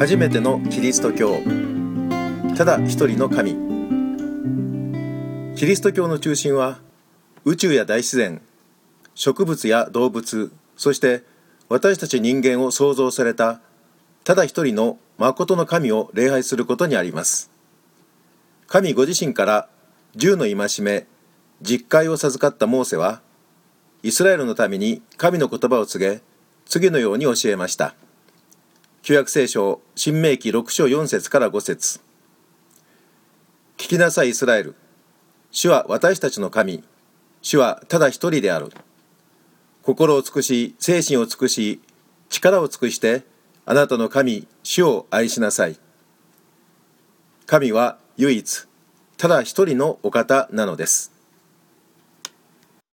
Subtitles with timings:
[0.00, 1.42] 初めてのキリスト教。
[2.56, 3.54] ただ一人の神。
[5.56, 6.78] キリスト教の中心は
[7.44, 8.40] 宇宙や大自然
[9.14, 11.22] 植物や動物そして
[11.68, 13.60] 私たち人間を創造された
[14.24, 17.50] ただ一人の誠の神を礼拝することにあります。
[18.68, 19.68] 神ご自身から
[20.16, 21.06] 十の戒め
[21.60, 23.20] 実戒を授かったモーセは
[24.02, 26.22] イスラエルのために神の言葉を告げ
[26.64, 27.94] 次のように教えました。
[29.02, 32.00] 旧約聖書新明記6章4節から5節。
[33.76, 34.74] 聞きなさいイスラエル。
[35.50, 36.84] 主は私たちの神。
[37.42, 38.68] 主はただ一人である。
[39.82, 41.80] 心を尽くし精神を尽くし
[42.28, 43.24] 力を尽くして
[43.66, 45.78] あなたの神主を愛しなさい。
[47.46, 48.66] 神は唯一
[49.16, 51.19] ただ一人のお方なのです。